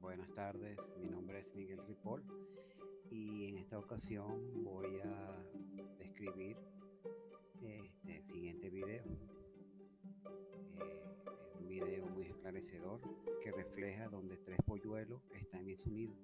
[0.00, 0.78] Buenas tardes.
[0.98, 2.24] Mi nombre es Miguel Ripoll
[3.10, 5.44] y en esta ocasión voy a
[5.98, 6.56] describir
[7.60, 9.04] este, el siguiente video.
[10.80, 11.02] Eh,
[11.60, 13.00] un video muy esclarecedor
[13.40, 16.16] que refleja donde tres polluelos están en su nido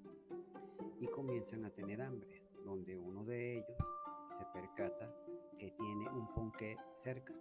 [0.99, 3.79] y comienzan a tener hambre, donde uno de ellos
[4.37, 5.15] se percata
[5.59, 7.33] que tiene un ponqué cerca.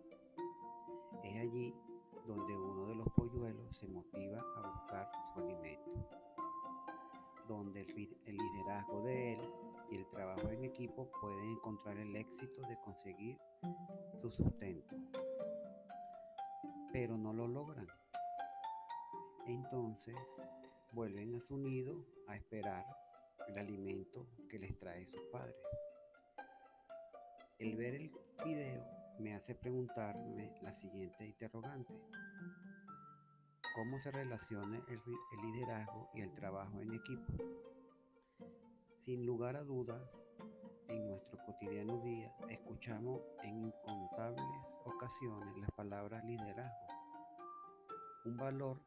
[1.24, 1.74] Es allí
[2.26, 5.92] donde uno de los polluelos se motiva a buscar su alimento,
[7.48, 9.40] donde el, liderazgo de él
[9.92, 13.38] y el trabajo en equipo pueden encontrar el éxito de conseguir
[14.22, 14.96] su sustento,
[16.92, 17.88] pero no lo logran.
[19.46, 20.16] Entonces
[20.94, 22.86] vuelven a su nido a esperar
[23.48, 25.56] el alimento que les trae su padre.
[27.60, 28.12] El ver el
[28.46, 31.94] video me hace preguntarme la siguiente interrogante.
[33.76, 35.02] ¿Cómo se relaciona el,
[35.42, 37.34] liderazgo y el trabajo en equipo?
[38.96, 40.26] Sin lugar a dudas,
[40.88, 46.88] en nuestro cotidiano día escuchamos en incontables ocasiones las palabras liderazgo,
[48.26, 48.80] un valor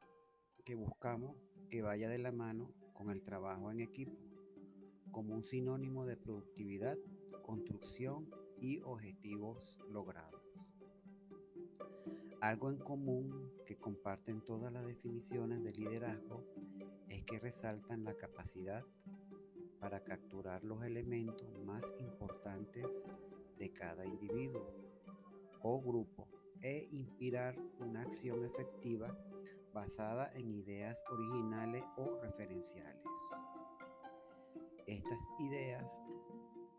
[0.64, 1.36] que buscamos
[1.68, 4.16] que vaya de la mano con el trabajo en equipo,
[5.10, 6.96] como un sinónimo de productividad,
[7.42, 8.28] construcción
[8.60, 10.42] y objetivos logrados.
[12.40, 16.44] Algo en común que comparten todas las definiciones de liderazgo
[17.08, 18.84] es que resaltan la capacidad
[19.80, 23.02] para capturar los elementos más importantes
[23.58, 24.70] de cada individuo
[25.62, 26.28] o grupo
[26.62, 29.16] e inspirar una acción efectiva
[29.72, 33.04] basada en ideas originales o referenciales.
[34.86, 36.00] Estas ideas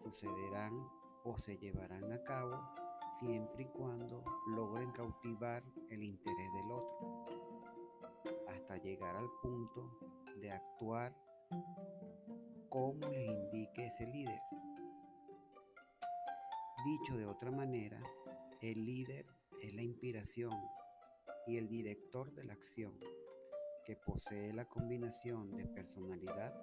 [0.02, 0.88] sucederán
[1.28, 2.58] o se llevarán a cabo
[3.20, 7.26] siempre y cuando logren cautivar el interés del otro,
[8.48, 10.00] hasta llegar al punto
[10.40, 11.14] de actuar
[12.70, 14.40] como les indique ese líder.
[16.86, 18.02] Dicho de otra manera,
[18.62, 19.26] el líder
[19.62, 20.54] es la inspiración
[21.46, 22.98] y el director de la acción,
[23.86, 26.54] que posee la combinación de personalidad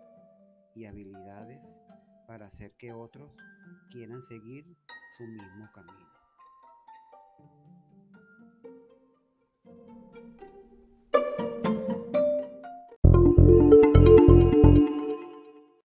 [0.75, 1.81] y habilidades
[2.27, 3.31] para hacer que otros
[3.91, 4.65] quieran seguir
[5.17, 6.09] su mismo camino.